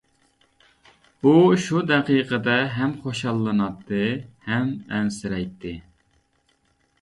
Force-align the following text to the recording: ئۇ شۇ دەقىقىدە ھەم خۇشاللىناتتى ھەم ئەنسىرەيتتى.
ئۇ 1.23 1.33
شۇ 1.65 1.81
دەقىقىدە 1.91 2.55
ھەم 2.77 2.95
خۇشاللىناتتى 3.03 4.01
ھەم 4.49 4.73
ئەنسىرەيتتى. 4.97 5.77